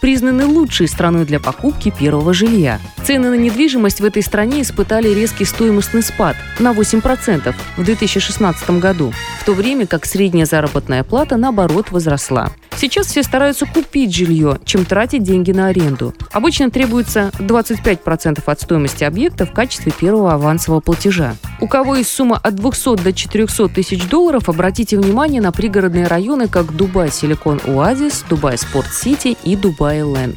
признаны 0.00 0.46
лучшей 0.46 0.88
страной 0.88 1.24
для 1.24 1.40
покупки 1.40 1.92
первого 1.96 2.32
жилья. 2.34 2.80
Цены 3.04 3.30
на 3.30 3.34
недвижимость 3.34 4.00
в 4.00 4.04
этой 4.04 4.22
стране 4.22 4.62
испытали 4.62 5.08
резкий 5.08 5.44
стоимостный 5.44 6.02
спад 6.02 6.36
на 6.58 6.72
8% 6.72 7.54
в 7.76 7.84
2016 7.84 8.70
году, 8.80 9.12
в 9.40 9.44
то 9.44 9.52
время 9.52 9.86
как 9.86 10.04
средняя 10.06 10.46
заработная 10.46 11.04
плата, 11.04 11.36
наоборот, 11.36 11.90
возросла. 11.90 12.50
Сейчас 12.76 13.08
все 13.08 13.24
стараются 13.24 13.66
купить 13.66 14.14
жилье, 14.14 14.60
чем 14.64 14.84
тратить 14.84 15.24
деньги 15.24 15.50
на 15.50 15.66
аренду. 15.66 16.14
Обычно 16.30 16.70
требуется 16.70 17.32
25% 17.38 18.40
от 18.46 18.60
стоимости 18.60 19.02
объекта 19.02 19.46
в 19.46 19.52
качестве 19.52 19.90
первого 19.90 20.34
авансового 20.34 20.80
платежа. 20.80 21.34
У 21.60 21.66
кого 21.66 21.96
есть 21.96 22.10
сумма 22.10 22.38
от 22.40 22.54
200 22.54 23.02
до 23.02 23.12
400 23.12 23.68
тысяч 23.68 24.08
долларов, 24.08 24.48
обратите 24.48 24.96
внимание 24.96 25.40
на 25.40 25.50
пригородные 25.50 26.06
районы, 26.06 26.46
как 26.46 26.74
Dubai 26.76 27.10
Silicon 27.10 27.60
Oasis, 27.66 28.24
Dubai 28.28 28.56
Sports 28.56 28.92
City 28.92 29.36
и 29.42 29.56
Dubailand. 29.56 30.36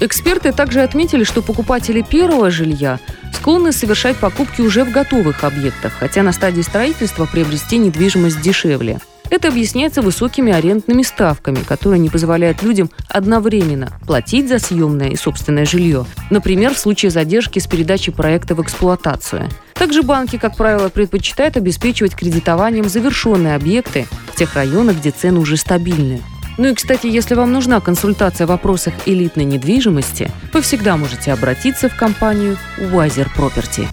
Эксперты 0.00 0.52
также 0.52 0.82
отметили, 0.82 1.24
что 1.24 1.40
покупатели 1.40 2.02
первого 2.02 2.50
жилья 2.50 2.98
склонны 3.32 3.72
совершать 3.72 4.16
покупки 4.16 4.60
уже 4.60 4.84
в 4.84 4.90
готовых 4.90 5.44
объектах, 5.44 5.92
хотя 5.98 6.22
на 6.22 6.32
стадии 6.32 6.62
строительства 6.62 7.26
приобрести 7.26 7.78
недвижимость 7.78 8.42
дешевле. 8.42 8.98
Это 9.30 9.48
объясняется 9.48 10.02
высокими 10.02 10.52
арендными 10.52 11.02
ставками, 11.02 11.58
которые 11.66 11.98
не 11.98 12.08
позволяют 12.08 12.62
людям 12.62 12.90
одновременно 13.08 13.92
платить 14.06 14.48
за 14.48 14.58
съемное 14.58 15.08
и 15.08 15.16
собственное 15.16 15.66
жилье, 15.66 16.06
например, 16.30 16.74
в 16.74 16.78
случае 16.78 17.10
задержки 17.10 17.58
с 17.58 17.66
передачей 17.66 18.12
проекта 18.12 18.54
в 18.54 18.62
эксплуатацию. 18.62 19.48
Также 19.74 20.02
банки, 20.02 20.38
как 20.38 20.56
правило, 20.56 20.88
предпочитают 20.88 21.56
обеспечивать 21.56 22.14
кредитованием 22.14 22.88
завершенные 22.88 23.54
объекты 23.54 24.06
в 24.32 24.36
тех 24.36 24.54
районах, 24.54 24.96
где 24.96 25.10
цены 25.10 25.40
уже 25.40 25.56
стабильны. 25.56 26.22
Ну 26.58 26.68
и, 26.68 26.74
кстати, 26.74 27.06
если 27.06 27.34
вам 27.34 27.52
нужна 27.52 27.80
консультация 27.80 28.46
в 28.46 28.50
вопросах 28.50 28.94
элитной 29.04 29.44
недвижимости, 29.44 30.30
вы 30.54 30.62
всегда 30.62 30.96
можете 30.96 31.32
обратиться 31.32 31.90
в 31.90 31.96
компанию 31.96 32.56
Wiser 32.78 33.28
Property. 33.36 33.86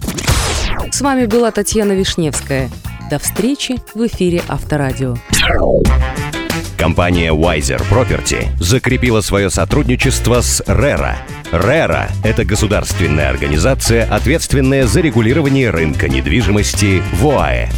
С 0.90 1.02
вами 1.02 1.26
была 1.26 1.50
Татьяна 1.50 1.92
Вишневская. 1.92 2.70
До 3.10 3.18
встречи 3.18 3.76
в 3.94 4.06
эфире 4.06 4.40
Авторадио. 4.48 5.16
Компания 6.78 7.32
Wiser 7.32 7.80
Property 7.90 8.46
закрепила 8.58 9.20
свое 9.20 9.50
сотрудничество 9.50 10.40
с 10.40 10.62
RERA. 10.62 11.16
RERA– 11.52 12.10
это 12.24 12.44
государственная 12.44 13.28
организация, 13.28 14.04
ответственная 14.06 14.86
за 14.86 15.00
регулирование 15.00 15.70
рынка 15.70 16.08
недвижимости 16.08 17.02
в 17.12 17.28
ОАЭ. 17.28 17.68